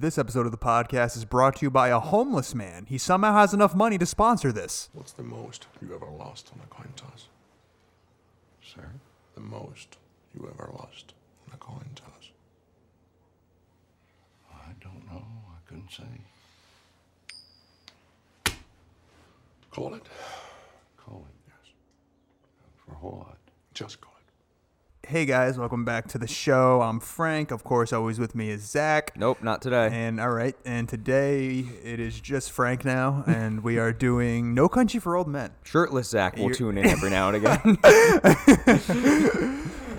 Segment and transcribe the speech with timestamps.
[0.00, 2.86] This episode of the podcast is brought to you by a homeless man.
[2.86, 4.90] He somehow has enough money to sponsor this.
[4.92, 7.26] What's the most you ever lost on a coin toss?
[8.62, 8.92] Sir?
[9.34, 9.96] The most
[10.36, 11.14] you ever lost
[11.48, 12.30] on a coin toss?
[14.54, 15.24] I don't know.
[15.50, 16.04] I couldn't say.
[19.72, 20.06] Call it.
[20.96, 21.34] Call it.
[21.48, 21.72] Yes.
[22.86, 23.38] For what?
[23.74, 24.17] Just call it.
[25.08, 26.82] Hey guys, welcome back to the show.
[26.82, 27.50] I'm Frank.
[27.50, 29.12] Of course, always with me is Zach.
[29.16, 29.88] Nope, not today.
[29.90, 34.68] And all right, and today it is just Frank now, and we are doing No
[34.68, 35.52] Country for Old Men.
[35.64, 37.78] Shirtless Zach will You're- tune in every now and again.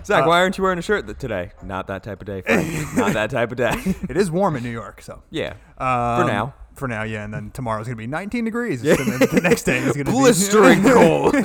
[0.06, 1.54] Zach, why aren't you wearing a shirt th- today?
[1.64, 2.96] Not that type of day, Frank.
[2.96, 3.74] Not that type of day.
[4.10, 5.54] It is warm in New York, so yeah.
[5.80, 6.54] um, now.
[6.76, 8.82] For now, yeah, and then tomorrow's gonna be 19 degrees.
[8.84, 11.36] Gonna- the next day is gonna be Blistering cold.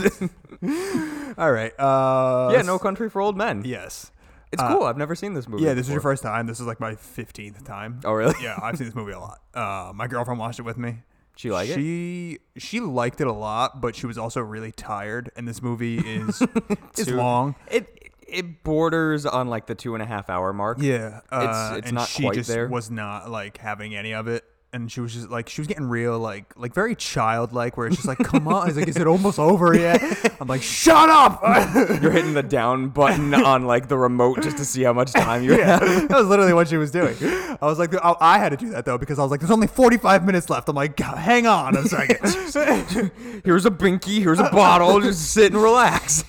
[1.38, 1.72] all right.
[1.78, 3.62] Uh, yeah, No Country for Old Men.
[3.64, 4.10] Yes.
[4.52, 4.86] It's Uh, cool.
[4.86, 5.64] I've never seen this movie.
[5.64, 6.46] Yeah, this is your first time.
[6.46, 8.00] This is like my 15th time.
[8.04, 8.34] Oh, really?
[8.42, 9.40] Yeah, I've seen this movie a lot.
[9.52, 10.98] Uh, my girlfriend watched it with me.
[11.36, 11.74] She like it?
[11.74, 15.32] she, She liked it a lot, but she was also really tired.
[15.34, 16.40] And this movie is
[16.96, 17.56] is Too- long.
[17.68, 20.78] It it borders on like the two and a half hour mark.
[20.80, 22.68] Yeah, uh, it's and not she quite just there.
[22.68, 24.44] was not like having any of it.
[24.74, 27.94] And she was just like she was getting real like like very childlike where it's
[27.94, 30.02] just like come on it's like is it almost over yet
[30.40, 31.40] I'm like shut up
[32.02, 35.44] You're hitting the down button on like the remote just to see how much time
[35.44, 36.08] you yeah, have.
[36.08, 37.14] that was literally what she was doing.
[37.22, 39.52] I was like, I, I had to do that though because I was like, there's
[39.52, 40.68] only 45 minutes left.
[40.68, 42.18] I'm like, hang on a second.
[43.44, 44.18] Here's a binky.
[44.20, 45.00] Here's a bottle.
[45.00, 46.24] Just sit and relax.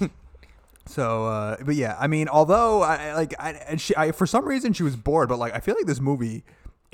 [0.86, 4.28] so, uh, but yeah, I mean, although I I- like, I, and she, I, for
[4.28, 6.44] some reason she was bored, but like, I feel like this movie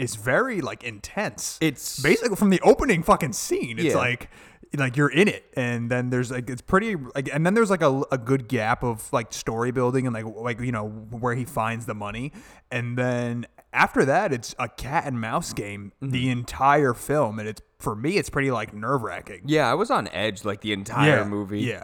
[0.01, 1.57] is very like intense.
[1.61, 3.77] It's- basically from the opening fucking scene.
[3.79, 3.97] It's Yeah.
[3.97, 4.29] like.
[4.77, 7.81] Like you're in it, and then there's like it's pretty, like, and then there's like
[7.81, 11.43] a, a good gap of like story building and like like you know where he
[11.43, 12.31] finds the money,
[12.71, 17.61] and then after that it's a cat and mouse game the entire film, and it's
[17.79, 19.41] for me it's pretty like nerve wracking.
[19.45, 21.59] Yeah, I was on edge like the entire movie.
[21.59, 21.83] Yeah.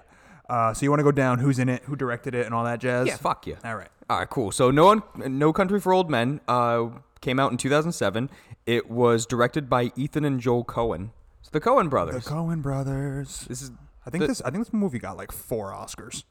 [0.49, 2.63] Uh, so you want to go down who's in it, who directed it, and all
[2.63, 3.05] that jazz?
[3.05, 3.57] Yeah, fuck you.
[3.65, 3.89] All right.
[4.09, 4.53] All right, cool.
[4.53, 5.03] So, No One,
[5.37, 6.87] No Country for Old Men uh,
[7.21, 8.29] came out in 2007.
[8.65, 11.09] It was directed by Ethan and Joel Coen.
[11.39, 12.25] It's the Coen brothers.
[12.25, 12.29] The.
[12.31, 13.45] Coen brothers.
[13.47, 13.71] this is,
[14.05, 14.41] I think the- this.
[14.41, 16.23] I think this movie got like four Oscars.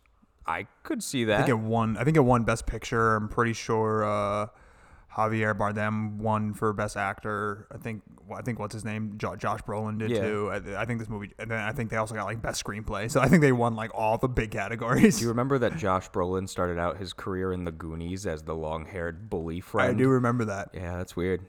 [0.47, 1.37] I could see I that.
[1.39, 1.97] think it won.
[1.97, 3.17] I think it won Best Picture.
[3.17, 4.47] I'm pretty sure uh,
[5.17, 7.67] Javier Bardem won for Best Actor.
[7.73, 8.03] I think.
[8.37, 9.15] I think what's his name?
[9.19, 10.21] Jo- Josh Brolin did Yeah.
[10.23, 10.51] too.
[10.51, 11.31] I, I think this movie.
[11.39, 13.09] And then I think they also got like Best Screenplay.
[13.11, 15.17] So I think they won like all the big categories.
[15.19, 18.55] Do you remember that Josh Brolin started out his career in The Goonies as the
[18.55, 19.89] long-haired bully friend?
[19.91, 20.71] I do remember that.
[20.75, 21.43] Yeah, that's weird.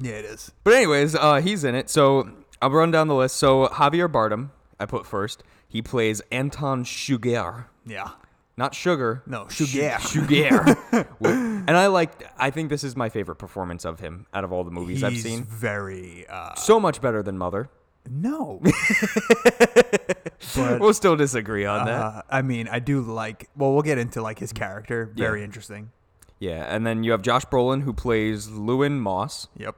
[0.00, 0.50] Yeah, it is.
[0.64, 1.90] But anyways, uh, he's in it.
[1.90, 2.30] So
[2.62, 3.36] I'll run down the list.
[3.36, 4.50] So Javier Bardem,
[4.80, 5.42] I put first.
[5.68, 7.66] He plays Anton Chigurh.
[7.84, 8.10] Yeah.
[8.56, 9.22] Not sugar.
[9.26, 9.96] No, Chigurh.
[9.96, 11.06] Chigurh.
[11.66, 12.12] and I like.
[12.38, 15.12] I think this is my favorite performance of him out of all the movies I've
[15.12, 15.44] He's seen.
[15.44, 16.26] very.
[16.28, 17.70] Uh, So much better than Mother.
[18.10, 18.60] no.
[20.56, 22.00] but We'll still disagree on that.
[22.00, 23.48] Uh, I mean, I do like.
[23.56, 25.10] Well, we'll get into like his character.
[25.14, 25.90] Very interesting.
[26.38, 29.46] Yeah, and then you have Josh Brolin who plays Lewin Moss.
[29.56, 29.76] Yep.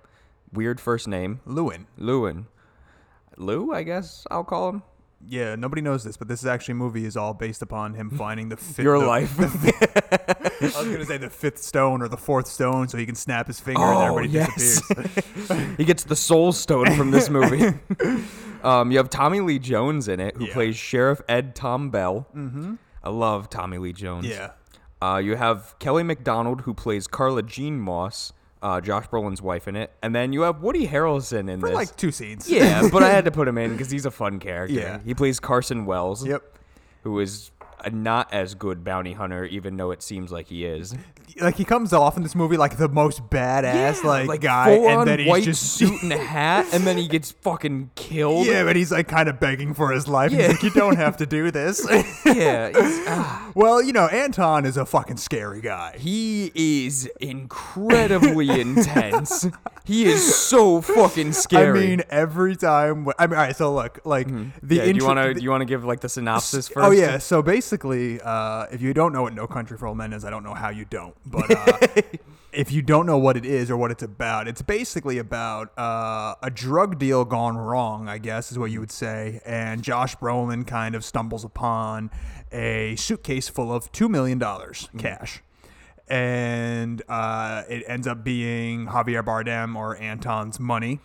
[0.52, 1.86] Weird first name, Lewin.
[1.98, 2.46] Lewin.
[3.36, 4.82] Lou, I guess I'll call him.
[5.26, 8.48] Yeah, nobody knows this, but this is actually movie is all based upon him finding
[8.48, 8.78] the fifth.
[8.84, 9.38] Your the- life.
[9.38, 13.46] I was gonna say the fifth stone or the fourth stone, so he can snap
[13.46, 14.54] his finger and Oh, everybody yes.
[14.54, 15.76] disappears.
[15.76, 17.74] he gets the Soul Stone from this movie.
[18.62, 20.52] um, you have Tommy Lee Jones in it, who Yeah.
[20.52, 22.26] plays Sheriff Ed Tom Bell.
[22.34, 22.74] Mm-hmm.
[23.02, 24.26] I love Tommy Lee Jones.
[24.26, 24.52] yeah.
[25.02, 28.32] Uh, you have Kelly Macdonald, who plays Carla Jean Moss,
[28.64, 31.74] uh, Josh Brolin's wife in it, and then you have Woody Harrelson in For this.
[31.76, 32.50] like two scenes.
[32.50, 34.74] yeah, but I had to put him in because he's a fun character.
[34.74, 34.98] Yeah.
[35.04, 36.26] he plays Carson Wells.
[36.26, 36.42] Yep.
[37.02, 37.50] who is
[37.92, 40.94] not as good bounty hunter, even though it seems like he is.
[41.40, 45.18] Like he comes off in this movie like the most badass like, guy, and then
[45.18, 48.46] he's just suit and hat, and then he gets fucking killed.
[48.46, 50.30] Yeah, but he's like kind of begging for his life.
[50.30, 50.46] He's Yeah.
[50.48, 51.84] like, you don't have to do this.
[52.26, 52.70] yeah.
[53.08, 53.50] ah.
[53.56, 55.96] well, you know, Anton is a fucking scary guy.
[55.98, 59.46] he is incredibly intense.
[59.84, 61.78] He is so fucking scary.
[61.78, 63.08] I mean, every time.
[63.18, 63.56] I mean, all right.
[63.56, 64.72] So look, like the Mm-hmm.
[64.72, 66.86] yeah, do you want to do you want to give like the synopsis first?
[66.86, 67.18] Oh yeah.
[67.18, 70.30] So basically, uh, if you don't know what No Country for Old Men is, I
[70.30, 71.14] don't know how you don't.
[71.26, 72.02] But uh,
[72.52, 76.34] if you don't know what it is or what it's about, it's basically about uh,
[76.42, 78.08] a drug deal gone wrong.
[78.08, 79.40] I guess is what you would say.
[79.44, 82.10] And Josh Brolin kind of stumbles upon
[82.52, 85.42] a suitcase full of two million dollars cash.
[86.06, 91.00] And uh, it ends up being Javier Bardem or Anton's money.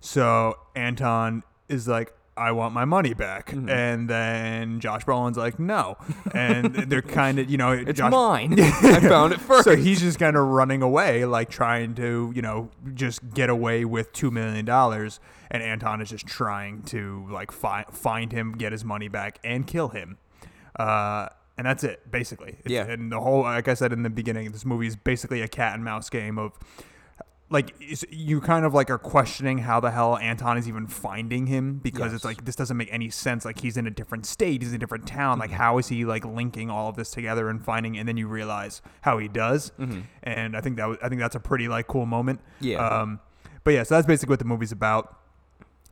[0.00, 3.50] So Anton is like, I want my money back.
[3.50, 3.68] Mm-hmm.
[3.68, 5.96] And then Josh Brolin's like, no.
[6.34, 8.54] And they're kind of, you know, It's Josh, mine.
[8.60, 9.64] I found it first.
[9.64, 13.84] So he's just kind of running away, like trying to, you know, just get away
[13.84, 14.66] with $2 million.
[15.50, 19.66] And Anton is just trying to, like, fi- find him, get his money back, and
[19.66, 20.16] kill him.
[20.78, 22.52] Uh, and that's it, basically.
[22.64, 22.86] It's- Yeah.
[22.86, 25.74] And the whole, like I said in the beginning, this movie is basically a cat
[25.74, 26.52] and mouse game of
[27.52, 27.74] like
[28.10, 32.12] you kind of like are questioning how the hell Anton is even finding him because
[32.14, 33.44] it's like this doesn't make any sense.
[33.44, 35.34] Like he's in a different state, he's in a different town.
[35.34, 35.40] Mm-hmm.
[35.42, 37.98] Like how is he like linking all of this together and finding?
[37.98, 39.70] And then you realize how he does.
[40.22, 42.40] And I think that was, I think that's a pretty like cool moment.
[42.56, 42.64] Mm-hmm.
[42.64, 42.88] Yeah.
[42.88, 43.20] Um,
[43.64, 45.18] but yeah, so that's basically what the movie's about.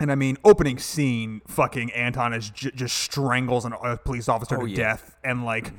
[0.01, 4.57] And I mean, opening scene, fucking Anton is j- just strangles an- a police officer
[4.57, 4.77] Oh, to yeah.
[4.77, 5.73] death, and like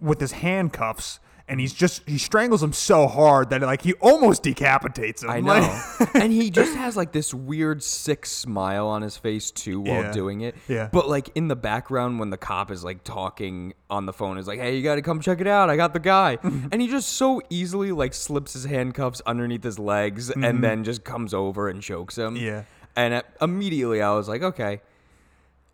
[0.00, 1.20] with his handcuffs,
[1.50, 5.30] and he's just he strangles him so hard that like he almost decapitates him.
[5.30, 6.06] I Like- know.
[6.20, 10.12] and he just has like this weird sick smile on his face too while Yeah.
[10.12, 10.54] doing it.
[10.68, 10.88] Yeah.
[10.92, 14.46] But like in the background when the cop is like talking on the phone is
[14.46, 15.68] like, "Hey, you got to come check it out.
[15.68, 19.78] I got the guy." and he just so easily like slips his handcuffs underneath his
[19.78, 22.36] legs and then just comes over and chokes him.
[22.36, 22.44] Mm-hmm.
[22.46, 22.62] Yeah.
[22.96, 24.80] And uh, immediately I was like, "Okay,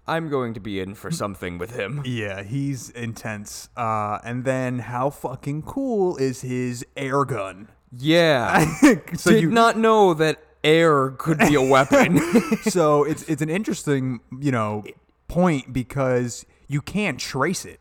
[0.09, 3.69] I'm going to be in for something with him." Yeah, he's intense.
[3.77, 7.69] Uh, and then how fucking cool is his air gun?
[7.97, 8.75] Yeah.
[9.15, 12.21] so Did you not know that air could be a weapon.
[12.63, 14.85] so it's it's an interesting you know
[15.29, 17.81] point because you can't trace it.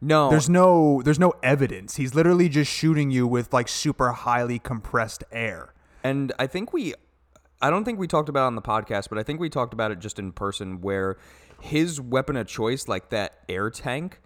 [0.00, 0.30] no.
[0.30, 1.96] There's no there's no evidence.
[1.96, 5.74] He's literally just shooting you with like super highly compressed air.
[6.04, 6.94] And I think we,
[7.60, 9.74] I don't think we talked about it on the podcast, but I think we talked
[9.74, 11.18] about it just in person where
[11.60, 14.20] his weapon of choice, like that air tank,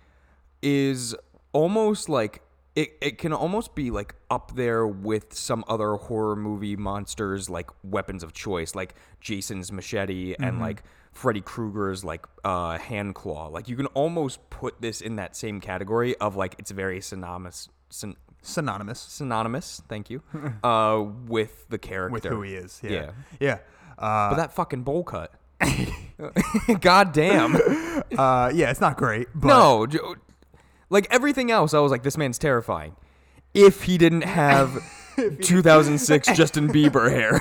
[0.62, 1.14] is
[1.52, 2.42] almost like.
[2.74, 7.68] It, it can almost be like up there with some other horror movie monsters like
[7.84, 10.82] weapons of choice like Jason's machete and like
[11.12, 15.60] Freddy Krueger's like uh hand claw like you can almost put this in that same
[15.60, 20.22] category of like it's very synonymous syn- Synonymous synonymous thank you
[20.64, 22.80] uh with the character with who he is.
[22.82, 22.90] Yeah.
[22.90, 23.10] Yeah.
[23.38, 23.58] Yeah.
[23.98, 25.30] Uh, but that fucking bowl cut
[26.80, 27.56] god damn
[28.18, 29.28] uh, yeah, it's not great.
[29.34, 30.16] But no
[30.90, 32.94] like everything else i was like this man's terrifying
[33.54, 34.70] if he didn't have
[35.40, 37.40] 2006 justin bieber hair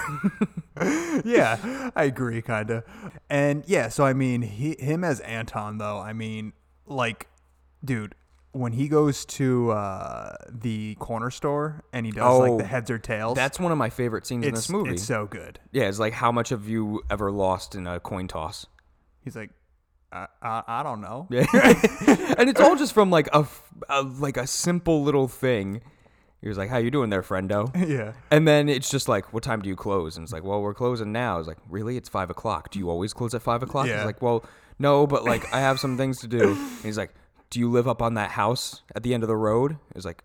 [1.23, 2.83] yeah, I agree, kind of.
[3.29, 6.53] And yeah, so I mean, he, him as Anton, though, I mean,
[6.85, 7.27] like,
[7.83, 8.15] dude,
[8.53, 12.89] when he goes to uh, the corner store and he does like Oh, the heads
[12.91, 15.59] or tails, that's one of my favorite scenes in it's, this movie It's so good.
[15.71, 18.65] yeah it's like how much have you ever lost in a coin toss
[19.23, 19.51] He's like,
[20.11, 21.27] I, I, I don't know.
[21.29, 21.45] Yeah.
[22.37, 25.81] and it's all just from like a, f- a- like a simple little thing.
[26.41, 28.13] He was like, "How you doing there, friendo?" Yeah.
[28.31, 30.73] And then it's just like, "What time do you close?" And it's like, "Well, we're
[30.73, 31.97] closing now." It's like, "Really?
[31.97, 32.71] It's five o'clock.
[32.71, 33.97] Do you always close at five o'clock?" Yeah.
[33.97, 34.43] He's like, "Well,
[34.79, 37.13] no, but like I have some things to do." And he's like,
[37.51, 40.23] "Do you live up on that house at the end of the road?" He's like,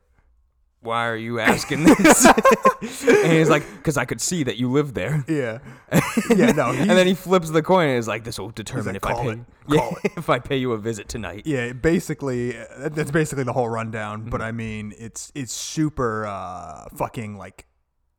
[0.81, 2.25] "Why are you asking this?"
[3.07, 5.59] and he's like, "Cause I could see that you live there." Yeah.
[6.35, 6.71] yeah, no.
[6.71, 9.13] and then he flips the coin and is like, "This will determine like, if I
[9.15, 9.39] pay it.
[9.69, 14.29] Yeah, if I pay you a visit tonight." yeah, basically, that's basically the whole rundown.
[14.31, 14.47] But Mm-hmm.
[14.49, 17.67] I mean, it's it's super uh, fucking like,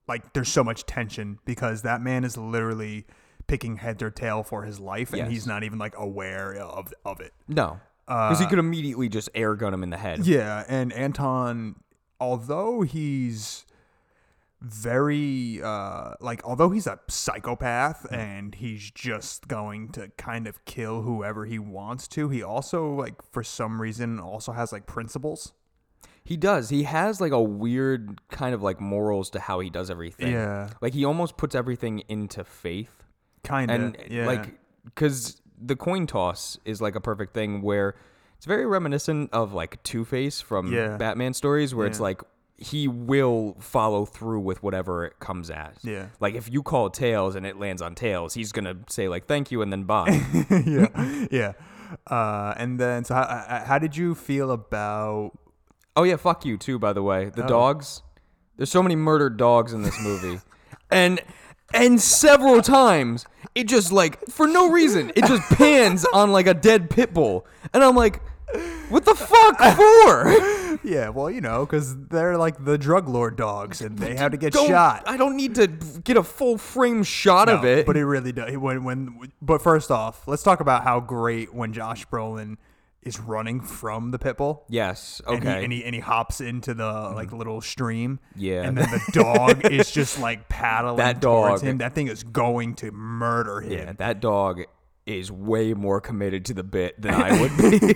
[0.08, 3.06] like there's so much tension because that man is literally
[3.48, 5.30] picking head or tail for his life, and Yes.
[5.30, 7.32] he's not even like aware of of it.
[7.48, 10.22] No, because he could immediately just air gun him in the head.
[10.22, 11.76] Uh, Yeah, and Anton,
[12.20, 13.66] although he's
[14.60, 21.04] very uh like although he's a psychopath and he's just going to kind of kill
[21.04, 25.54] whoever he wants to he also like for some reason also has like principles
[26.24, 26.70] He does.
[26.70, 30.34] He has like a weird kind of like morals to how he does everything.
[30.34, 30.72] Yeah.
[30.82, 33.04] like he almost puts everything into faith,
[33.44, 37.96] kind of and yeah like because the coin toss is like a perfect thing where
[38.38, 40.98] it's very reminiscent of like Two Face from Yeah.
[40.98, 42.22] Batman stories, where it's like
[42.60, 45.76] he will follow through with whatever it comes at.
[45.84, 46.08] Yeah.
[46.20, 49.52] Like if you call tails and it lands on tails, he's gonna say like thank
[49.52, 50.22] you and then bye.
[50.66, 51.54] yeah yeah
[52.08, 55.32] uh and then so how, how did you feel about
[55.96, 56.78] Oh yeah, fuck you too.
[56.78, 57.48] By the way, the Oh.
[57.48, 58.04] dogs.
[58.56, 60.40] There's so many murdered dogs in this movie,
[60.92, 61.20] and
[61.74, 66.54] and several times it just like for no reason it just pans on like a
[66.54, 68.22] dead pit bull, and I'm like,
[68.90, 70.78] what the fuck for?
[70.84, 74.38] yeah well you know because they're like the drug lord dogs and they have to
[74.38, 77.86] get Don't- shot I don't need to get a full frame shot of No, it.
[77.88, 78.56] But it really does.
[78.58, 82.58] When when but first off, let's talk about how great when Josh Brolin
[83.04, 84.66] is running from the pit bull.
[84.68, 85.64] yes, And he, okay.
[85.64, 87.16] and he and he hops into the mm-hmm.
[87.16, 88.20] like little stream.
[88.36, 88.64] Yeah.
[88.64, 91.78] And then the dog is just like paddling That towards dog- him.
[91.78, 93.72] That thing is going to murder him.
[93.72, 94.64] yeah, that dog
[95.06, 97.96] is way more committed to the bit than I would be.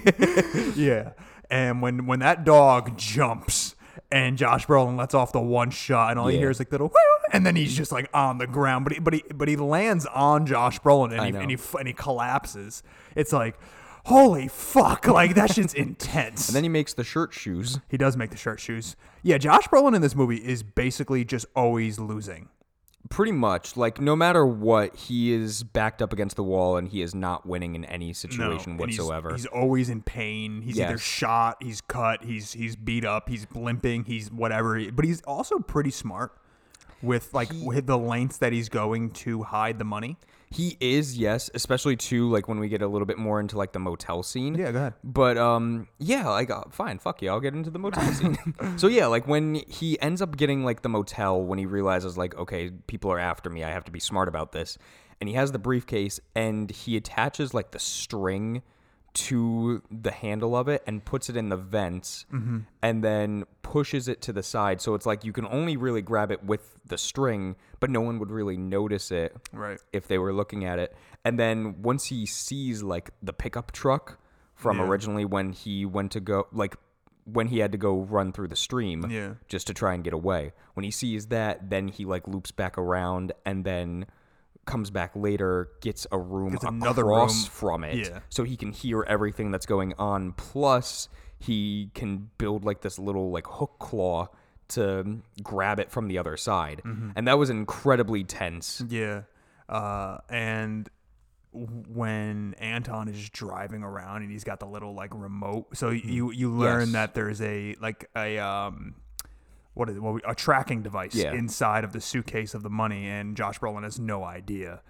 [0.81, 1.11] Yeah.
[1.49, 3.75] And when when that dog jumps
[4.09, 6.43] and Josh Brolin lets off the one shot and all you Yeah.
[6.43, 6.89] hear is like little
[7.33, 10.05] and then he's just like on the ground but he but he but he lands
[10.05, 11.39] on Josh Brolin and I he, know.
[11.41, 12.83] and he and he collapses.
[13.15, 13.59] It's like
[14.05, 16.47] holy fuck like that shit's intense.
[16.49, 17.79] and then he makes the shirt shoes.
[17.89, 18.95] he does make the shirt shoes.
[19.23, 22.49] Yeah, Josh Brolin in this movie is basically just always losing.
[23.09, 27.01] Pretty much, like no matter what, he is backed up against the wall and he
[27.01, 29.31] is not winning in any situation and he's- whatsoever.
[29.33, 30.61] He's, always in pain.
[30.61, 31.01] He's either Yes.
[31.01, 34.91] shot, he's cut, he's he's beat up, he's limping, he's whatever.
[34.91, 36.31] But he's also pretty smart
[37.01, 40.17] with like with the lengths that he's going to hide the money.
[40.53, 43.71] He is, yes, especially too like when we get a little bit more into like
[43.71, 44.55] the motel scene.
[44.55, 44.93] Yeah, go ahead.
[45.01, 48.37] But um, yeah, like uh, fine, fuck you, I'll get into the motel scene.
[48.77, 52.35] so yeah, like when he ends up getting like the motel when he realizes like
[52.35, 54.77] okay, people are after me, I have to be smart about this,
[55.21, 58.61] and he has the briefcase and he attaches like the string
[59.13, 62.59] to the handle of it and puts it in the vents mm-hmm.
[62.81, 66.31] and then pushes it to the side so it's like you can only really grab
[66.31, 69.79] it with the string but no one would really notice it Right.
[69.91, 70.95] if they were looking at it.
[71.25, 74.17] And then once he sees like the pickup truck
[74.55, 74.87] from Yeah.
[74.87, 76.75] originally when he went to go like
[77.25, 79.33] when he had to go run through the stream Yeah.
[79.47, 80.53] just to try and get away.
[80.73, 84.05] When he sees that, then he like loops back around and then
[84.65, 87.29] comes back later, gets a room Gets across another room.
[87.29, 88.19] from it Yeah.
[88.29, 93.31] so he can hear everything that's going on plus he can build like this little
[93.31, 94.27] like hook claw
[94.69, 96.81] to grab it from the other side.
[96.85, 97.09] Mm-hmm.
[97.15, 98.83] And that was incredibly tense.
[98.87, 99.23] Yeah.
[99.67, 100.87] Uh, and
[101.53, 106.51] when Anton is driving around and he's got the little like remote, so you you
[106.53, 106.91] learn Yes.
[106.93, 108.95] that there's a like a um.
[109.81, 109.99] What is?
[109.99, 111.33] What we, a tracking device Yeah.
[111.33, 114.81] inside of the suitcase of the money, and Josh Brolin has no idea.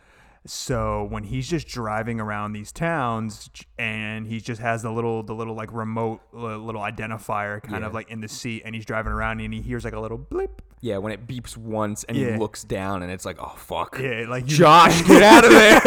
[0.46, 5.34] So when he's just driving around these towns, and he just has the little, the
[5.34, 9.40] little like remote little identifier kind of like in the seat, and he's driving around,
[9.40, 10.62] and he hears like a little blip.
[10.84, 12.34] Yeah, when it beeps once and Yeah.
[12.34, 14.00] he looks down and it's like, oh fuck.
[14.02, 15.80] Yeah, like you- Josh, get out of there!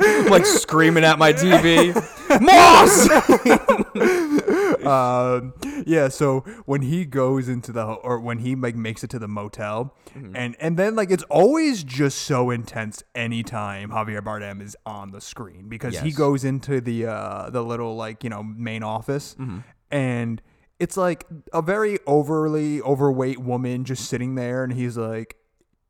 [0.00, 1.94] I'm like screaming at my TV.
[2.40, 3.08] Moss!
[4.84, 5.54] um,
[5.86, 6.08] yeah.
[6.08, 9.94] So when he goes into the or when he like makes it to the motel,
[10.16, 10.34] Mm-hmm.
[10.34, 15.20] and and then like it's always just so intense anytime Javier Bardem is on the
[15.20, 16.16] screen because he Yes.
[16.16, 19.58] goes into the uh the little like you know main office Mm-hmm.
[19.90, 20.42] and.
[20.78, 25.36] It's like a very overly overweight woman just sitting there, and he's like,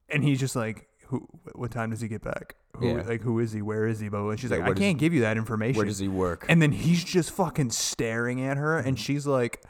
[0.09, 1.27] and he's just like, "Who?
[1.55, 2.55] What time does he get back?
[2.77, 2.89] Who?
[2.89, 3.03] Yeah.
[3.03, 3.63] Like, who is he?
[3.63, 4.37] Where is he?" Blah.
[4.37, 6.47] She's Yeah, like, "I can't give you that information." Where does he work?
[6.49, 9.61] And then he's just fucking staring at her, and she's like,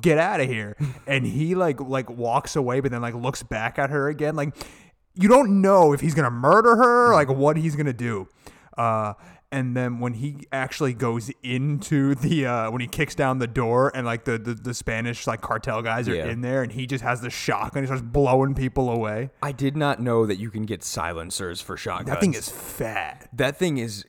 [0.00, 0.76] "Get out of here!"
[1.06, 4.36] and he like like walks away, but then like looks back at her again.
[4.36, 4.54] Like
[5.14, 8.26] you don't know if he's gonna murder her, like what he's gonna do.
[8.78, 9.12] Uh,
[9.52, 13.92] and then when he actually goes into the uh, when he kicks down the door
[13.94, 16.26] and like the the, the Spanish like cartel guys are Yeah.
[16.26, 19.30] in there, and he just has the shotgun, and he starts blowing people away.
[19.42, 22.08] I did not know that you can get silencers for shotguns.
[22.08, 23.28] That thing is fat.
[23.34, 24.04] that thing is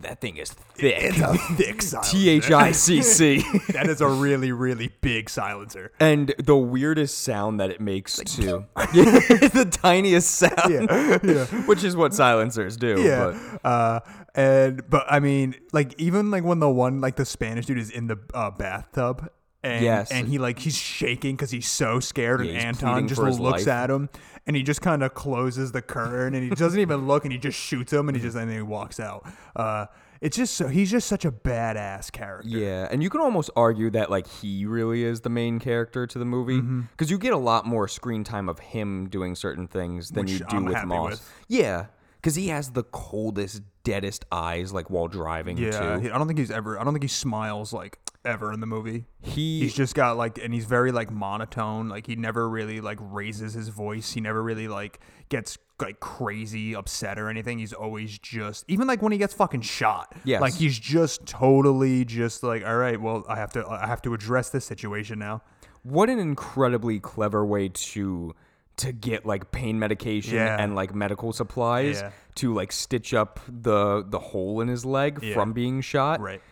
[0.00, 0.94] that thing is thick.
[0.98, 2.16] It's a thick silencer.
[2.16, 3.42] T H I C C.
[3.72, 5.92] That is a really really big silencer.
[6.00, 8.64] And the weirdest sound that it makes too.
[8.94, 9.04] Yeah,
[9.48, 10.52] the tiniest sound.
[10.70, 11.44] Yeah, yeah.
[11.66, 13.02] Which is what silencers do.
[13.02, 13.36] Yeah.
[13.62, 14.00] But Uh,
[14.36, 17.90] and but I mean, like even like when the one like the Spanish dude is
[17.90, 19.28] in the uh, bathtub.
[19.64, 20.12] And, Yes.
[20.12, 23.66] and he like he's shaking because he's so scared, Yeah, and Anton just looks life.
[23.66, 24.08] at him,
[24.46, 27.38] and he just kind of closes the curtain, and he doesn't even look, and he
[27.38, 29.26] just shoots him, and he just and then he walks out.
[29.56, 29.86] Uh,
[30.20, 32.48] it's just so he's just such a badass character.
[32.48, 36.16] Yeah, and you can almost argue that like he really is the main character to
[36.18, 36.82] the movie Mm-hmm.
[36.92, 40.32] because you get a lot more screen time of him doing certain things than Which
[40.34, 41.10] you do I'm with Moss.
[41.10, 41.32] with.
[41.48, 41.86] Yeah,
[42.20, 46.00] because he has the coldest, deadest eyes like while driving Yeah, too.
[46.02, 46.78] he- I don't think he's ever.
[46.78, 49.04] I don't think he smiles like ever in the movie.
[49.22, 51.88] He He's just got like, and he's very like monotone.
[51.88, 54.12] Like he never really like raises his voice.
[54.12, 57.58] He never really like gets like crazy upset or anything.
[57.60, 60.12] He's always just, even like when he gets fucking shot.
[60.24, 60.40] Yes.
[60.40, 64.14] Like he's just totally just like, all right, well, I have to, I have to
[64.14, 65.42] address this situation now.
[65.82, 68.34] what an incredibly clever way to
[68.78, 70.56] to get like pain medication Yeah.
[70.58, 72.10] and like medical supplies Yeah.
[72.36, 75.34] to like stitch up the the hole in his leg Yeah.
[75.34, 76.20] from being shot.
[76.20, 76.42] Right.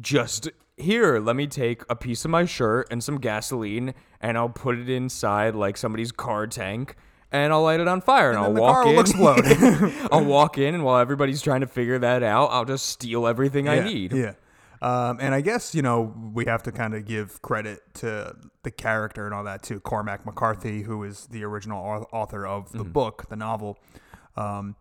[0.00, 4.48] just here let me take a piece of my shirt and some gasoline and i'll
[4.48, 6.96] put it inside like somebody's car tank
[7.30, 9.44] and i'll light it on fire and, And i'll walk in explode.
[10.10, 13.68] i'll walk in and while everybody's trying to figure that out i'll just steal everything
[13.68, 14.32] i need Yeah.
[14.82, 18.70] Um, and I guess, you know, we have to kind of give credit to the
[18.70, 19.80] character and all that too.
[19.80, 22.78] Cormac McCarthy, who is the original author of Mm-hmm.
[22.78, 23.78] the book, the novel.
[24.36, 24.76] Um,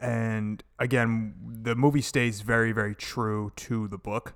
[0.00, 4.34] and again, the movie stays very, very true to the book.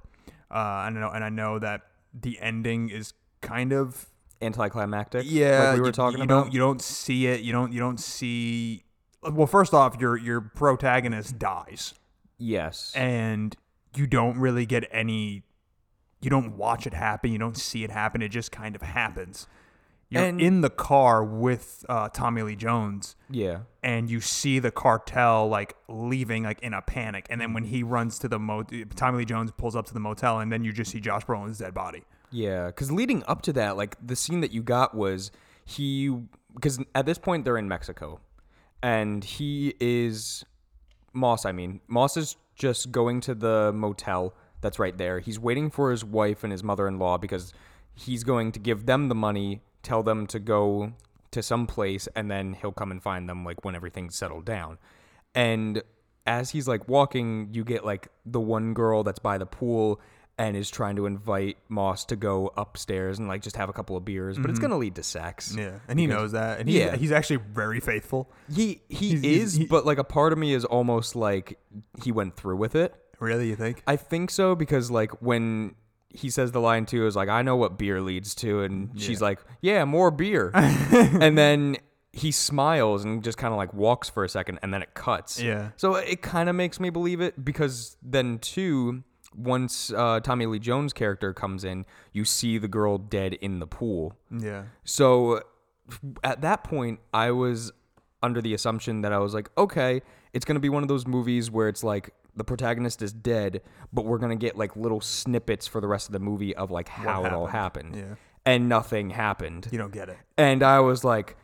[0.51, 1.83] Uh, I know, and I know that
[2.15, 4.07] the ending is kind of
[4.41, 5.25] Anticlimactic.
[5.27, 5.65] yeah.
[5.71, 6.45] like we were you- talking you about.
[6.45, 7.41] Don't, you don't see it.
[7.41, 7.73] You don't.
[7.73, 8.85] You don't see.
[9.23, 11.93] Well, first off, your your protagonist dies,
[12.39, 12.93] yes.
[12.95, 13.57] and
[13.99, 15.43] you don't really get any.
[16.21, 17.31] You don't watch it happen.
[17.33, 18.23] You don't see it happen.
[18.23, 19.47] It just kind of happens.
[20.11, 23.61] You're And- in the car with uh, Tommy Lee Jones, yeah.
[23.83, 27.83] and you see the cartel like leaving like in a panic and then when he
[27.83, 28.63] runs to the mo
[28.97, 31.59] Tommy Lee Jones pulls up to the motel and then you just see Josh Brolin's
[31.59, 32.05] dead body.
[32.31, 35.31] Yeah, because leading up to that, like the scene that you got was
[35.67, 36.09] he,
[36.55, 38.19] because at this point they're in Mexico,
[38.83, 40.43] and he is
[41.13, 41.45] Moss.
[41.45, 45.21] I mean, Moss is just going to the motel that's right there.
[45.21, 47.53] He's waiting for his wife and his mother-in-law because
[47.95, 50.93] he's going to give them the money, tell them to go
[51.31, 54.79] to some place, and then he'll come and find them like when everything's settled down.
[55.35, 55.83] And
[56.27, 60.01] as he's like walking, you get like the one girl that's by the pool
[60.39, 63.97] and is trying to invite Moss to go upstairs and like just have a couple
[63.97, 64.69] of beers, but it's mm-hmm.
[64.69, 65.55] gonna lead to sex.
[65.57, 66.97] Yeah, and he knows that, and he's, Yeah.
[66.97, 68.31] he's actually very faithful.
[68.53, 71.59] He he He's- he's- is, he- but like a part of me is almost like
[72.03, 72.95] he went through with it.
[73.21, 73.83] Really, you think?
[73.87, 75.75] I think so because like when
[76.11, 79.21] he says the line too is like I know what beer leads to, and she's
[79.21, 81.77] like, yeah, more beer, and then
[82.13, 85.41] he smiles and just kind of like walks for a second, and then it cuts.
[85.41, 85.71] Yeah.
[85.77, 89.03] So it kind of makes me believe it because then too.
[89.37, 93.67] Once uh, Tommy Lee Jones' character comes in, you see the girl dead in the
[93.67, 94.17] pool.
[94.31, 95.43] Yeah, So
[96.25, 97.73] at that point, I was
[98.23, 101.07] under the assumption that I was like, okay, it's going to be one of those
[101.07, 105.01] movies where it's like the protagonist is dead, but we're going to get like little
[105.01, 107.97] snippets for the rest of the movie of like how it all happened.
[107.97, 108.15] Yeah.
[108.47, 109.69] And nothing happened.
[109.71, 110.17] you don't get it.
[110.37, 111.37] And I was like,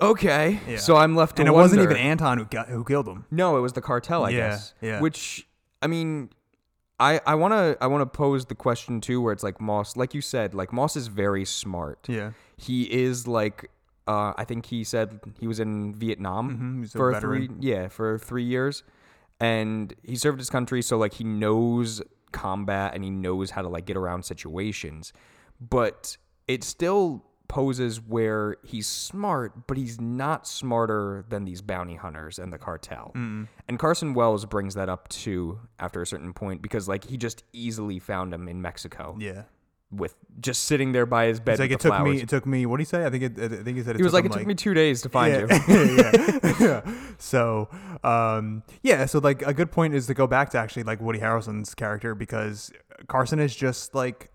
[0.00, 0.60] okay.
[0.68, 0.76] Yeah.
[0.78, 3.24] So I'm left to and it wasn't even Anton who got, who killed him.
[3.30, 4.74] no, it was the cartel, I Yeah, guess.
[4.80, 5.00] yeah.
[5.00, 5.46] Which
[5.82, 6.30] I mean,
[7.10, 9.96] I I want to I want to pose the question too where it's like Moss,
[9.96, 12.00] like you said, like Moss is very smart.
[12.08, 13.58] Yeah, He is like
[14.06, 18.18] uh I think he said he was in Vietnam Mhm, a for three yeah, for
[18.18, 18.82] 3 years.
[19.40, 22.00] And he served his country so like he knows
[22.32, 25.12] combat and he knows how to like get around situations.
[25.60, 26.16] But
[26.48, 32.52] it still poses where he's smart, but he's not smarter than these bounty hunters and
[32.52, 33.12] the cartel.
[33.14, 37.44] And Carson Wells brings that up too after a certain point because like he just
[37.52, 39.42] easily found him in Mexico yeah.
[39.90, 42.16] with just sitting there by his bed like it took flowers.
[42.16, 42.22] me.
[42.22, 42.66] It took me.
[42.66, 43.04] What did he say?
[43.04, 43.38] I think it.
[43.38, 45.34] I think he said it he was like, it took me two days to find
[45.34, 45.46] you.
[45.68, 46.10] yeah.
[46.12, 46.54] yeah.
[46.60, 46.94] yeah.
[47.18, 47.68] So,
[48.02, 49.06] um, yeah.
[49.06, 52.14] So, like, a good point is to go back to actually like Woody Harrelson's character
[52.14, 52.72] because
[53.06, 54.30] Carson is just like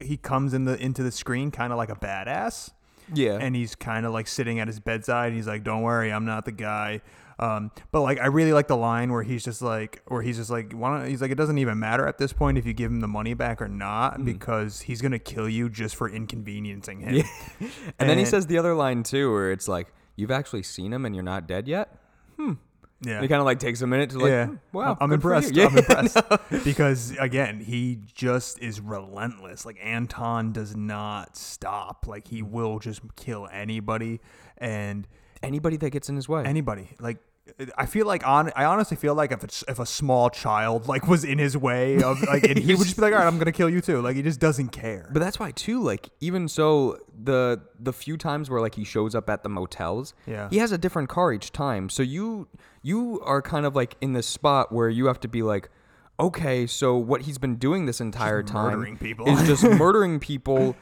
[0.00, 2.70] he comes in the into the screen kind of like a badass,
[3.12, 3.38] Yeah.
[3.40, 5.28] and he's kind of like sitting at his bedside.
[5.28, 7.00] And he's like, "Don't worry, I'm not the guy."
[7.38, 10.50] Um, but like, I really like the line where he's just like, where he's just
[10.50, 12.90] like, why don't, he's like, it doesn't even matter at this point if you give
[12.92, 14.26] him the money back or not Mm.
[14.26, 17.24] because he's gonna kill you just for inconveniencing him.
[17.98, 19.86] and then he says the other line too, where it's like,
[20.16, 21.96] "You've actually seen him and you're not dead yet."
[23.02, 23.16] Yeah.
[23.16, 24.46] And it kind of like takes a minute to like, yeah.
[24.46, 25.54] "Hmm, wow, I'm good for you." impressed.
[25.56, 25.66] Yeah.
[25.66, 26.64] I'm impressed.
[26.64, 29.64] because again, he just is relentless.
[29.64, 32.06] Like Anton does not stop.
[32.06, 34.20] Like he will just kill anybody
[34.58, 35.06] and
[35.42, 36.44] Anybody that gets in his way.
[36.44, 36.90] anybody.
[37.00, 37.16] Like
[37.76, 41.06] I feel like on I honestly feel like if it's, if a small child like
[41.08, 43.36] was in his way of like and he would just be like, "All right, I'm
[43.36, 45.08] going to kill you too." Like he just doesn't care.
[45.12, 49.14] But that's why too, like even so, the the few times where like he shows
[49.14, 50.48] up at the motels, Yeah.
[50.50, 51.88] he has a different car each time.
[51.88, 52.48] So you
[52.82, 55.68] you are kind of like in this spot where you have to be like,
[56.18, 59.26] okay, so what he's been doing this entire time people.
[59.28, 60.76] is just murdering people,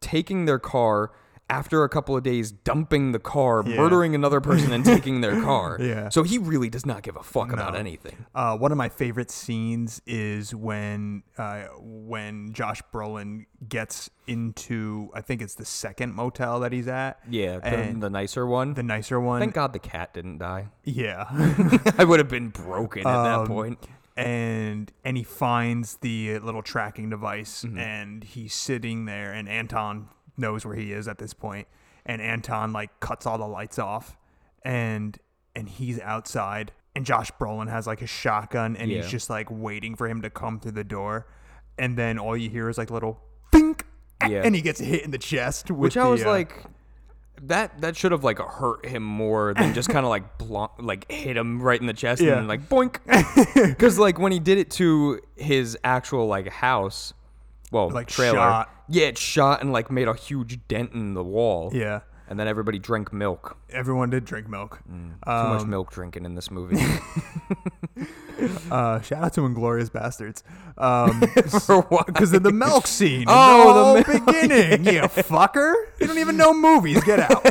[0.00, 1.10] taking their car.
[1.50, 3.76] After a couple of days, dumping the car, Yeah.
[3.76, 5.76] murdering another person, and taking their car.
[5.78, 6.08] Yeah.
[6.08, 8.24] So he really does not give a fuck about anything.
[8.34, 15.20] Uh, one of my favorite scenes is when uh, when Josh Brolin gets into I
[15.20, 17.18] think it's the second motel that he's at.
[17.28, 18.72] Yeah, the, And the nicer one.
[18.74, 19.40] the nicer one.
[19.40, 20.68] Thank God the cat didn't die.
[20.82, 21.26] Yeah.
[21.98, 23.78] I would have been broken at that Um, point.
[24.16, 27.78] and and he finds the little tracking device Mm-hmm.
[27.78, 31.66] and he's sitting there and Anton knows where he is at this point
[32.06, 34.16] and Anton like cuts all the lights off
[34.64, 35.16] and
[35.56, 39.02] and he's outside and Josh Brolin has like a shotgun and Yeah.
[39.02, 41.26] he's just like waiting for him to come through the door
[41.78, 43.20] and then all you hear is like little
[43.52, 43.84] think
[44.26, 44.42] Yeah.
[44.44, 46.64] and he gets hit in the chest Which I the, was uh, like,
[47.42, 51.10] that that should have like hurt him more than just kind of like blo- like
[51.10, 52.32] hit him right in the chest Yeah.
[52.38, 52.98] and then like boink.
[53.68, 57.12] Because like when he did it to his actual like house,
[57.72, 58.70] well, Like, trailer, shot.
[58.88, 61.70] Yeah, it shot and like made a huge dent in the wall.
[61.72, 63.56] yeah And then everybody drank milk.
[63.70, 64.80] Everyone did drink milk.
[64.86, 66.82] Too Um, much milk drinking in this movie.
[68.70, 70.42] Uh, shout out to Inglourious Basterds.
[70.76, 71.20] Um,
[71.60, 72.06] For what?
[72.06, 73.24] Because of the milk scene.
[73.28, 74.84] Oh, in the, whole beginning.
[74.84, 75.72] you fucker.
[76.00, 77.02] You don't even know movies.
[77.04, 77.46] Get out.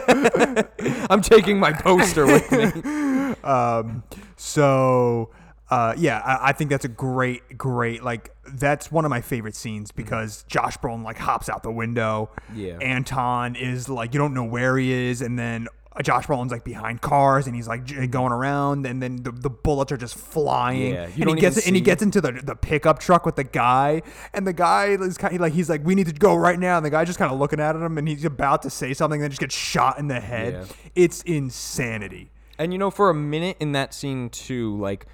[1.09, 3.33] I'm taking my poster with me.
[3.43, 4.03] Um,
[4.35, 5.29] so
[5.73, 9.55] uh, yeah, I, I think that's a great, great like that's one of my favorite
[9.55, 12.29] scenes because Josh Brolin like hops out the window.
[12.53, 12.77] Yeah.
[12.81, 15.67] Anton is like you don't know where he is, and then.
[16.01, 19.49] Josh Brolin's like behind cars and he's like j- going around and then the, the
[19.51, 22.55] bullets are just flying Yeah, and he gets even and he gets into the, the
[22.55, 24.01] pickup truck with the guy
[24.33, 26.77] and the guy is kind of like he's like we need to go right now
[26.77, 29.17] and the guy just kind of looking at him and he's about to say something
[29.19, 30.75] and then just gets shot in the head Yeah.
[30.95, 35.05] it's insanity And you know, for a minute in that scene too, like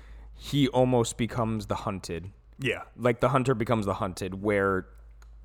[0.41, 2.31] he almost becomes the hunted.
[2.59, 4.85] yeah Like the hunter becomes the hunted, where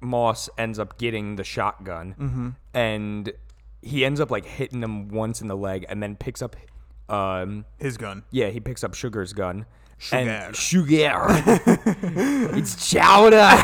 [0.01, 2.49] Moss ends up getting the shotgun, Mm-hmm.
[2.75, 3.33] and
[3.83, 6.55] he ends up like hitting him once in the leg, and then picks up,
[7.09, 9.67] um, his gun yeah, he picks up Chigurh's gun.
[9.99, 10.31] Sugar.
[10.31, 11.27] And Sugar.
[12.57, 13.63] it's chowder.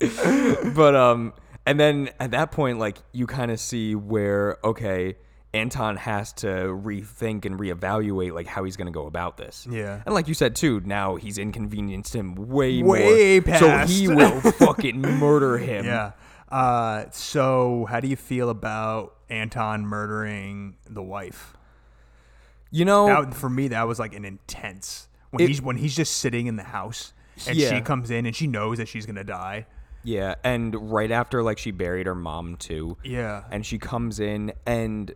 [0.74, 1.32] but um
[1.66, 5.16] and then at that point like you kind of see where okay
[5.52, 9.66] Anton has to rethink and reevaluate like how he's going to go about this.
[9.68, 10.00] Yeah.
[10.06, 13.56] And like you said too, now he's inconvenienced him way, Way more.
[13.58, 15.84] So he will fucking murder him.
[15.86, 16.12] Yeah.
[16.50, 21.56] Uh, so how do you feel about Anton murdering the wife?
[22.70, 25.96] You know, That, for me, that was like an intense when It- he's when he's
[25.96, 27.12] just sitting in the house
[27.48, 27.70] and Yeah.
[27.74, 29.66] she comes in and she knows that she's gonna die.
[30.02, 32.96] yeah, and right after like she buried her mom too.
[33.04, 33.42] Yeah.
[33.50, 35.12] and she comes in and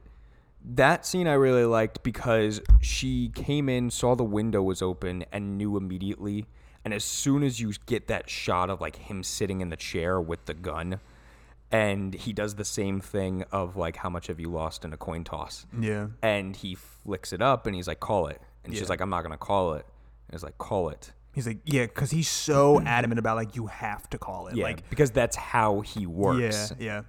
[0.64, 5.58] that scene I really liked because she came in, saw the window was open, and
[5.58, 6.46] knew immediately.
[6.84, 10.20] And as soon as you get that shot of like him sitting in the chair
[10.20, 11.00] with the gun,
[11.70, 14.96] and he does the same thing of like, how much have you lost in a
[14.96, 15.66] coin toss?
[15.78, 16.08] Yeah.
[16.22, 18.40] And he flicks it up and he's like, call it.
[18.64, 18.80] And Yeah.
[18.80, 19.84] she's like, I'm not gonna call it.
[20.28, 21.12] And he's like, call it.
[21.34, 24.54] He's like, yeah, because he's so adamant about like you have to call it.
[24.56, 26.72] Yeah, Like, because that's how he works.
[26.78, 27.02] yeah, yeah.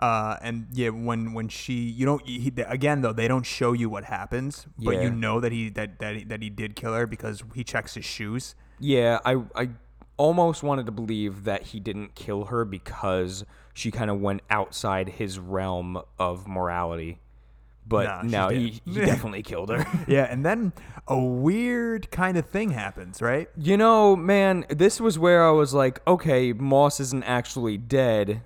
[0.00, 3.88] Uh, and yeah, when when she, you don't he, again though they don't show you
[3.90, 5.02] what happens, but Yeah.
[5.02, 7.94] you know that he that that he, that he did kill her because he checks
[7.94, 8.54] his shoes.
[8.78, 9.68] Yeah, I I
[10.16, 15.10] almost wanted to believe that he didn't kill her because she kind of went outside
[15.10, 17.20] his realm of morality.
[17.86, 18.58] But she's no, dead.
[18.58, 19.84] he, he definitely killed her.
[20.06, 20.72] Yeah, and then
[21.08, 23.48] a weird kind of thing happens, right?
[23.56, 28.42] You know, man, this was where I was like, okay, Moss isn't actually dead,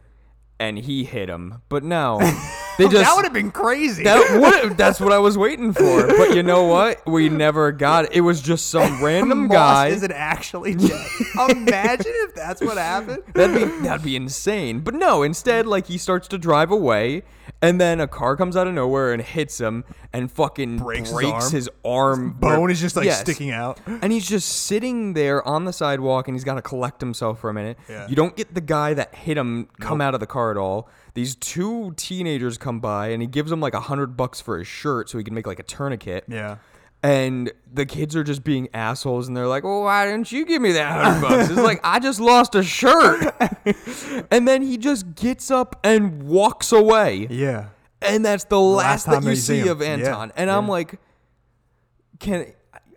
[0.59, 1.63] and he hit him.
[1.69, 2.19] But no,
[2.79, 4.05] they just that would have been crazy.
[4.05, 6.07] that would that's what I was waiting for.
[6.07, 7.07] But you know what?
[7.07, 8.13] We never got it.
[8.15, 9.89] It was just some random guy.
[9.89, 11.07] Is it actually dead.
[11.51, 13.23] Imagine if that's what happened.
[13.35, 14.81] That'd be that'd be insane.
[14.81, 17.23] But no, instead, like he starts to drive away,
[17.63, 21.51] and then a car comes out of nowhere and hits him, and fucking Breaks breaks,
[21.51, 22.33] his arm.
[22.33, 22.41] his.
[22.41, 23.21] Bone where- is just like Yes.
[23.21, 23.81] sticking out.
[23.87, 27.51] And he's just sitting there on the sidewalk, and he's got to collect himself for
[27.51, 27.79] a minute.
[27.89, 28.07] Yeah.
[28.09, 30.89] You don't get the guy that hit him come out of the car at all.
[31.15, 34.67] These two teenagers come by, and he gives them like a hundred bucks for his
[34.67, 36.25] shirt so he can make like a tourniquet.
[36.29, 36.57] Yeah.
[37.05, 40.61] And the kids are just being assholes, and they're like, "Well, why didn't you give
[40.63, 43.33] me that hundred bucks?" It's like I just lost a shirt,
[44.31, 47.67] and then he just gets up and walks away, Yeah.
[48.01, 49.69] and that's the last, time that you see him.
[49.69, 50.33] of Yeah, Anton.
[50.35, 50.99] And I'm like,
[52.21, 52.47] "Can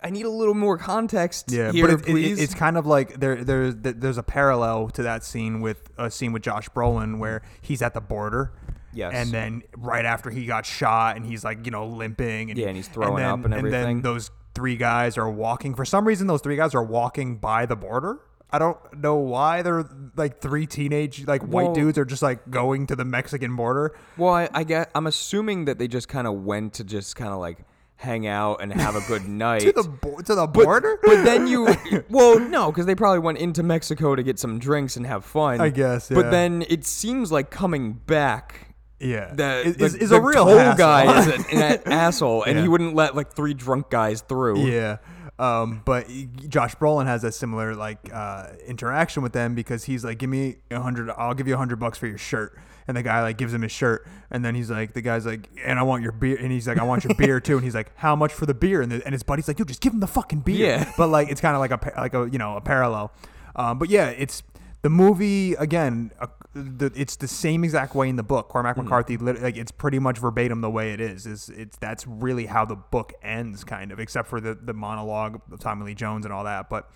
[0.03, 2.85] I need a little more context Yeah, here, but it, it- please?" it's kind of
[2.85, 7.19] like there there's there's a parallel to that scene with a scene with Josh Brolin
[7.19, 8.51] where he's at the border.
[8.93, 9.11] Yes.
[9.13, 12.67] And then right after he got shot and he's like, you know, limping and Yeah,
[12.67, 13.73] and he's throwing then, up and everything.
[13.83, 17.37] And then those three guys are walking for some reason those three guys are walking
[17.37, 18.17] by the border.
[18.49, 22.49] I don't know why they're like three teenage like white Well- dudes are just like
[22.49, 23.93] going to the Mexican border.
[24.17, 24.89] well, I, I get.
[24.95, 27.59] I'm assuming that they just kind of went to just kind of like
[27.97, 29.61] hang out and have a good night.
[29.63, 30.99] To the bo- to the border?
[31.03, 31.67] But then you,
[32.09, 35.59] well, no, because they probably went into Mexico to get some drinks and have fun.
[35.59, 36.15] I guess, yeah.
[36.21, 38.73] But then it seems like coming back.
[38.99, 39.33] yeah.
[39.33, 40.77] The, is, the, is, is the a real toll hassle.
[40.77, 42.61] guy is an, an asshole, and Yeah.
[42.63, 44.59] he wouldn't let like three drunk guys through.
[44.67, 44.97] Yeah.
[45.39, 46.07] Um, but
[46.49, 50.55] Josh Brolin has a similar like uh, interaction with them because he's like, "Give me
[50.71, 51.11] a hundred.
[51.11, 53.61] I'll give you a hundred bucks for your shirt." And the guy like gives him
[53.63, 56.51] his shirt, and then he's like, the guy's like, "And I want your beer." And
[56.51, 58.81] he's like, "I want your beer too." And he's like, "How much for the beer?"
[58.81, 60.93] And, the, and his buddy's like, "Yo, just give him the fucking beer." Yeah.
[60.97, 63.11] But like, it's kind of like a like a you know a parallel.
[63.57, 64.41] Um, but yeah, it's
[64.83, 66.11] the movie again.
[66.19, 68.47] Uh, the, it's the same exact way in the book.
[68.49, 71.25] Cormac McCarthy, lit- like it's pretty much verbatim the way it is.
[71.27, 75.41] Is it's that's really how the book ends, kind of, except for the the monologue
[75.51, 76.69] of Tommy Lee Jones and all that.
[76.69, 76.89] But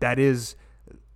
[0.00, 0.56] that is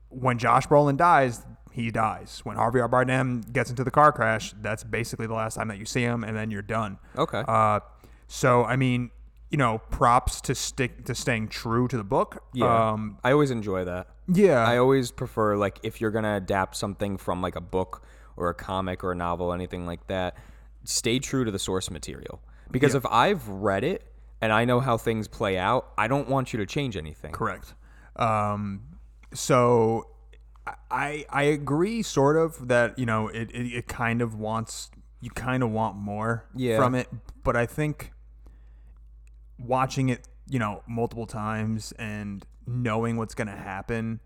[0.09, 1.43] when Josh Brolin dies.
[1.73, 2.41] He dies.
[2.45, 5.87] When Javier Bardem gets into the car crash, that's basically the last time that you
[5.87, 6.99] see him, and then you're done.
[7.17, 7.43] Okay.
[7.49, 7.81] Uh,
[8.29, 9.11] so I mean,
[9.51, 12.45] you know, props to stick to staying true to the book.
[12.53, 12.91] yeah.
[12.91, 14.07] Um, I always enjoy that.
[14.29, 14.65] yeah.
[14.65, 18.03] I always prefer like if you're gonna adapt something from like a book
[18.37, 20.37] or a comic or a novel, anything like that,
[20.85, 22.41] stay true to the source material.
[22.71, 22.99] Because Yeah.
[22.99, 24.05] if I've read it
[24.41, 27.33] and I know how things play out, I don't want you to change anything.
[27.33, 27.75] Correct.
[28.17, 28.83] Um,
[29.35, 30.07] so
[30.91, 35.31] I I agree sort of that you know it, it, it kind of wants you
[35.31, 36.77] kind of want more Yeah.
[36.77, 37.09] from it,
[37.45, 38.13] but I think
[39.59, 44.21] watching it you know multiple times and knowing what's gonna happen,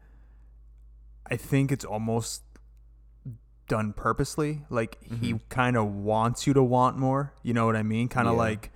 [1.31, 2.43] I think it's almost
[3.69, 4.63] done purposely.
[4.71, 7.33] Like he kind of wants you to want more.
[7.43, 8.09] You know what I mean?
[8.09, 8.39] Kind of Yeah.
[8.43, 8.71] like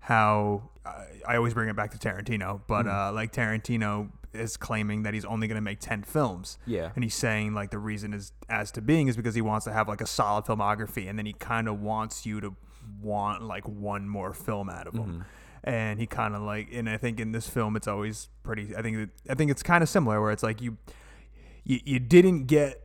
[0.00, 5.02] how I, I always bring it back to Tarantino, but uh, like Tarantino is claiming
[5.02, 6.58] that he's only going to make 10 films.
[6.66, 6.90] Yeah.
[6.94, 9.72] And he's saying like the reason is as to being is because he wants to
[9.72, 12.54] have like a solid filmography and then he kind of wants you to
[13.02, 15.04] want like one more film out of him.
[15.04, 15.20] Mm-hmm.
[15.62, 18.82] And he kind of like and I think in this film it's always pretty I
[18.82, 20.78] think I think it's kind of similar where it's like you
[21.64, 22.82] you, you didn't get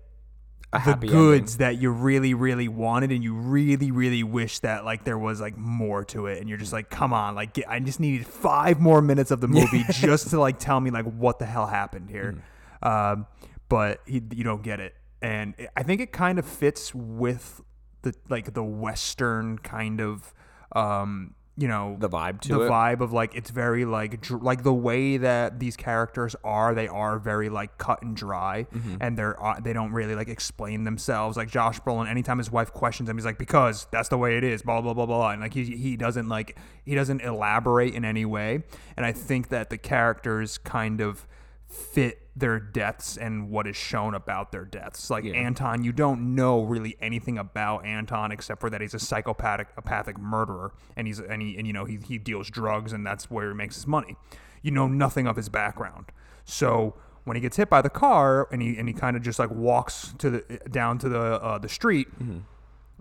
[0.74, 0.80] the
[1.12, 5.40] goods that you really really wanted and you really really wish that like there was
[5.40, 8.28] like more to it and you're just like come on like get, i just needed
[8.28, 11.68] five more minutes of the movie just to like tell me like what the hell
[11.68, 12.36] happened here.
[12.84, 13.12] Mm.
[13.12, 13.28] um,
[13.70, 14.94] but he, you don't get it.
[15.22, 17.62] And it- i think it kind of fits with
[18.02, 20.34] the like the western kind of
[20.76, 22.70] um you know The vibe to the it.
[22.70, 26.88] vibe of like it's very like dr- like the way that these characters are they
[26.90, 28.98] are very like cut and dry Mm-hmm.
[29.00, 32.74] and they're uh, they don't really like explain themselves like Josh Brolin anytime his wife
[32.74, 35.42] questions him he's like because that's the way it is blah blah blah blah and
[35.42, 38.64] like he he doesn't like he doesn't elaborate in any way
[38.98, 41.26] and I think that the characters kind of
[41.68, 45.10] fit their deaths and what is shown about their deaths.
[45.10, 49.70] Like Anton, you don't know really anything about Anton except for that he's a psychopathic
[49.78, 53.32] apathic murderer and he's and he and you know he he deals drugs and that's
[53.32, 54.18] where he makes his money.
[54.62, 56.12] You know nothing of his background.
[56.44, 59.40] So when he gets hit by the car and he and he kind of just
[59.40, 62.08] like walks to the down to the uh, the street,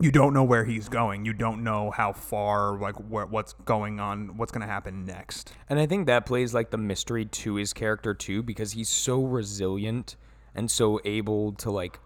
[0.00, 1.24] you don't know where he's going.
[1.24, 5.52] You don't know how far like where what's going on, what's going to happen next.
[5.68, 9.22] And I think that plays like the mystery to his character too, because he's so
[9.22, 10.16] resilient
[10.54, 12.00] and so able to like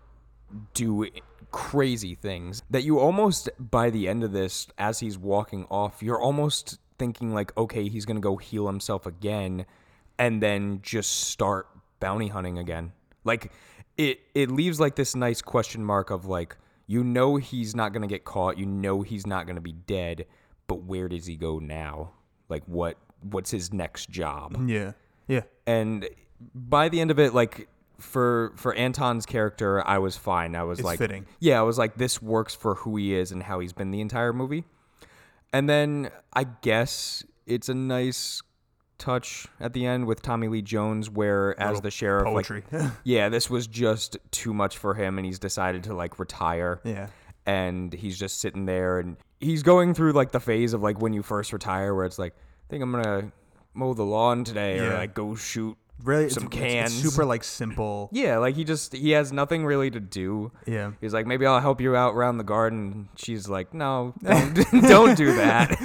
[0.74, 1.07] do
[1.51, 6.20] crazy things that you almost by the end of this, as he's walking off, you're
[6.20, 9.64] almost thinking like, okay, he's gonna go heal himself again,
[10.18, 11.68] and then just start
[12.01, 12.92] bounty hunting again.
[13.24, 13.51] Like
[13.96, 16.57] it, it leaves like this nice question mark of like,
[16.88, 18.59] you know, he's not gonna get caught.
[18.59, 20.27] You know, he's not gonna be dead.
[20.66, 22.11] But where does he go now?
[22.48, 22.96] Like what?
[23.22, 24.68] What's his next job?
[24.68, 24.92] Yeah.
[25.29, 25.42] Yeah.
[25.66, 26.09] and
[26.55, 30.79] by the end of it like for for Anton's character I was fine I was
[30.79, 31.27] It's like fitting.
[31.40, 34.01] yeah I was like this works for who he is and how he's been the
[34.01, 34.64] entire movie
[35.53, 38.40] and then I guess it's a nice
[38.99, 42.65] touch at the end with Tommy Lee Jones where as Little the sheriff poetry.
[42.73, 46.81] like yeah this was just too much for him and he's decided to like retire
[46.85, 47.07] Yeah.
[47.47, 51.13] and he's just sitting there and he's going through like the phase of like when
[51.13, 53.33] you first retire where it's like I think I'm gonna
[53.73, 56.93] mow the lawn today or like go shoot Really, some it's, cans.
[57.05, 58.09] It's super like simple.
[58.13, 60.93] yeah like he just he has nothing really to do Yeah.
[61.01, 65.17] he's like maybe I'll help you out around the garden she's like no don't, don't
[65.17, 65.77] do that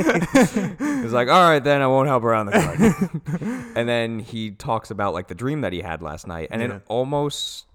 [1.02, 4.91] he's like all right then I won't help around the garden and then he talks
[4.91, 6.76] about like the dream that he had last night and Yeah.
[6.76, 7.65] it almost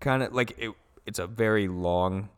[0.00, 0.72] kind of like it,
[1.06, 2.30] it's a very long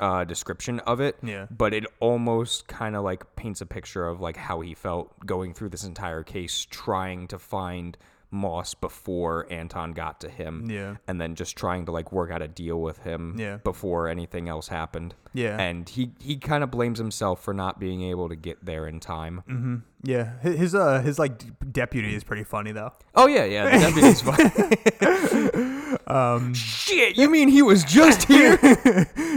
[0.00, 1.46] uh, description of it Yeah.
[1.50, 5.54] but it almost kind of like paints a picture of like how he felt going
[5.54, 7.96] through this entire case trying to find
[8.32, 10.96] Moss before Anton got to him Yeah.
[11.06, 13.58] and then just trying to like work out a deal with him Yeah.
[13.58, 15.60] before anything else happened Yeah.
[15.60, 19.00] and he he kind of blames himself for not being able to get there in
[19.00, 19.76] time Mm-hmm.
[20.04, 20.38] Yeah.
[20.40, 21.42] His, his uh his like
[21.72, 22.92] deputy is pretty funny though.
[23.14, 26.54] oh yeah yeah the deputy's fine Um.
[26.54, 28.58] shit you mean he was just here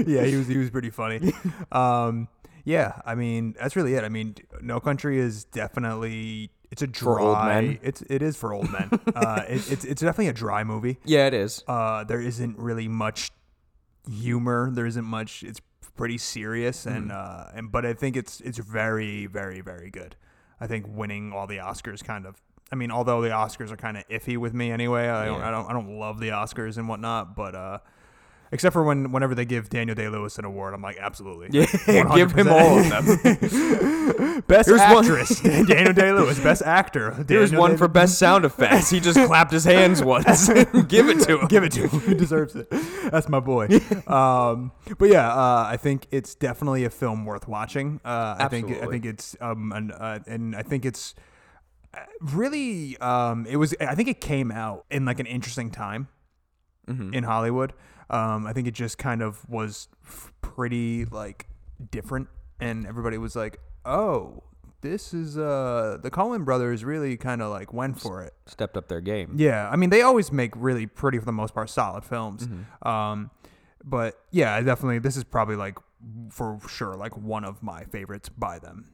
[0.08, 1.34] yeah, he was he was pretty funny.
[1.72, 2.28] Um.
[2.64, 2.94] Yeah.
[3.06, 4.04] I mean, that's really it.
[4.04, 7.04] I mean, No Country is definitely it's a dry.
[7.04, 7.80] For old men?
[7.82, 8.90] It's it is for old men.
[9.16, 10.98] uh, it, it's it's definitely a dry movie.
[11.06, 13.32] yeah it is Uh, there isn't really much
[14.10, 14.70] humor.
[14.72, 15.44] There isn't much.
[15.44, 15.62] It's
[15.96, 20.16] pretty serious, and uh, and but I think it's it's very very very good.
[20.60, 22.42] I think winning all the Oscars kind of.
[22.72, 25.08] I mean, although the Oscars are kind of iffy with me anyway.
[25.08, 25.48] I don't Yeah.
[25.48, 27.80] I don't I don't love the Oscars and whatnot, but uh,
[28.56, 31.50] Except for when whenever they give Daniel Day Lewis an award, I'm like, absolutely.
[31.52, 31.66] Yeah,
[32.16, 33.06] give him all of them.
[34.48, 36.40] Best Here's one- actress, Daniel Day Lewis.
[36.40, 38.90] Best actor, Here's one Day- for best sound effects.
[38.90, 40.48] He just clapped his hands once.
[40.88, 41.48] Give it to him.
[41.48, 42.00] Give it to him.
[42.02, 42.70] He deserves it.
[43.12, 43.68] That's my boy.
[44.08, 48.00] um, but yeah, uh, I think it's definitely a film worth watching.
[48.06, 51.14] Uh, I think I think it's um, an, uh, and I think it's
[51.94, 53.76] uh, really um, it was.
[53.82, 56.08] I think it came out in like an interesting time
[56.88, 57.74] in Hollywood.
[58.10, 61.48] Um, I think it just kind of was f- pretty like
[61.92, 62.28] different,
[62.60, 64.44] and everybody was like, "Oh,
[64.82, 68.88] this is uh the Coen brothers really kind of like went for it." Stepped up
[68.88, 69.34] their game.
[69.38, 72.48] Yeah, I mean they always make really pretty for the most part solid films.
[72.84, 73.32] Um,
[73.84, 75.78] but yeah, definitely this is probably like
[76.30, 78.90] for sure like one of my favorites by them.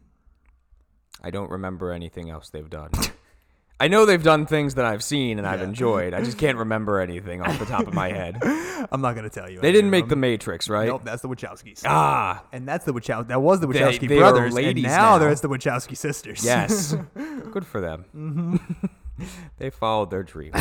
[1.23, 2.91] I don't remember anything else they've done.
[3.83, 6.13] I know they've done things that I've seen and I've enjoyed.
[6.13, 8.37] I just can't remember anything off the top of my head.
[8.91, 9.59] I'm not gonna tell you.
[9.59, 10.19] They any didn't of make The them.
[10.19, 10.87] Matrix, right?
[10.87, 11.81] Nope, that's the Wachowskis.
[11.85, 13.27] Ah, And that's the Wachowski.
[13.29, 15.17] That was the Wachowski they are brothers, and ladies now, now.
[15.17, 16.45] there's the Wachowski sisters.
[16.45, 16.95] yes.
[17.51, 18.05] Good for them.
[18.15, 19.25] Mm-hmm.
[19.57, 20.51] they followed their dream.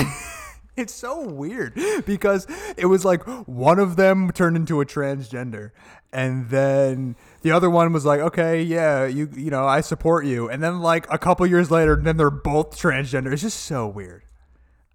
[0.81, 1.75] It's so weird
[2.07, 5.71] because it was like one of them turned into a transgender
[6.13, 10.49] and then the other one was like, "Okay, yeah, you you know, I support you."
[10.51, 13.33] And then like a couple years later, then they're both transgender.
[13.33, 14.23] It's just so weird.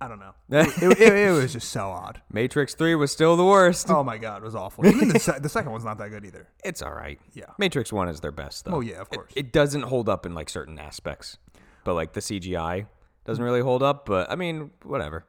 [0.01, 0.33] I don't know.
[0.49, 2.21] It, it, it- it was just so odd.
[2.31, 3.89] Matrix 3 was still the worst.
[3.89, 4.85] Oh my god, it was awful.
[4.85, 6.47] Even the, se- the second one's not that good either.
[6.65, 7.17] It's all right.
[7.33, 7.45] Yeah.
[7.57, 8.75] Matrix 1 is their best, though.
[8.75, 9.31] Oh, yeah, of It- course.
[9.35, 11.37] It, doesn't hold up in like certain aspects,
[11.85, 12.87] but like the CGI
[13.23, 14.05] doesn't really hold up.
[14.05, 15.25] But I mean, whatever.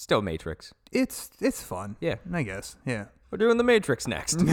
[0.00, 0.72] Still Matrix.
[0.92, 1.96] It's it's fun.
[2.00, 2.14] Yeah.
[2.32, 2.74] I guess.
[2.86, 3.04] Yeah.
[3.30, 4.40] We're doing the Matrix next.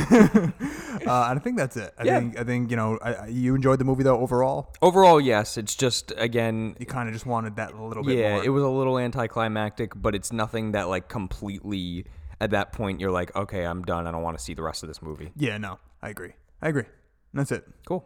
[1.07, 1.93] Uh, I think that's it.
[1.97, 2.19] I Yeah.
[2.19, 4.73] think I think you know I, I- you enjoyed the movie though overall.
[4.81, 5.57] Overall, yes.
[5.57, 8.43] It's just again, You kind of just wanted that a little bit yeah, more.
[8.43, 12.05] it was a little anticlimactic, but it's nothing that like completely.
[12.41, 14.05] At that point, you're like, okay, I'm done.
[14.05, 15.31] I don't want to see the rest of this movie.
[15.37, 15.57] yeah.
[15.57, 16.33] No, I agree.
[16.61, 16.85] I agree.
[17.33, 17.63] That's it.
[17.87, 18.05] Cool.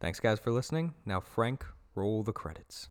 [0.00, 0.94] Thanks, guys, for listening.
[1.04, 1.64] Now, Frank,
[1.96, 2.88] roll the credits.